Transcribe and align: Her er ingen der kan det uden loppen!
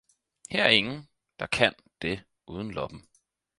Her 0.49 0.63
er 0.63 0.69
ingen 0.69 1.09
der 1.39 1.45
kan 1.45 1.73
det 2.01 2.23
uden 2.47 2.71
loppen! 2.71 3.07